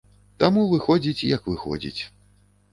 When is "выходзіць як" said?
0.71-1.47